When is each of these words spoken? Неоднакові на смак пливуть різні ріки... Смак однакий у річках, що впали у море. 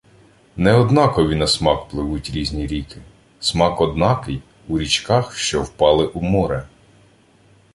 Неоднакові 0.57 1.35
на 1.35 1.47
смак 1.47 1.87
пливуть 1.87 2.29
різні 2.29 2.67
ріки... 2.67 3.01
Смак 3.39 3.81
однакий 3.81 4.41
у 4.67 4.79
річках, 4.79 5.35
що 5.37 5.61
впали 5.63 6.05
у 6.07 6.21
море. 6.21 6.67